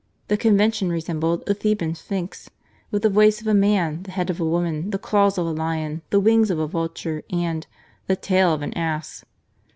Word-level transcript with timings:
The 0.29 0.35
Con 0.37 0.53
vention 0.57 0.89
resembled 0.89 1.45
the 1.45 1.53
Theban 1.53 1.93
Sphinx, 1.93 2.49
with 2.89 3.03
the 3.03 3.09
voice 3.11 3.39
of 3.39 3.45
a 3.45 3.53
man, 3.53 4.01
the 4.01 4.09
head 4.09 4.31
of 4.31 4.39
a 4.41 4.43
woman, 4.43 4.89
the 4.89 4.97
claws 4.97 5.37
of 5.37 5.45
a 5.45 5.51
lion, 5.51 6.01
the 6.09 6.19
wings 6.19 6.49
of 6.49 6.57
a 6.57 6.65
vulture, 6.65 7.21
and— 7.29 7.67
the 8.07 8.15
tail 8.15 8.51
of 8.51 8.63
an 8.63 8.73
ass! 8.75 9.23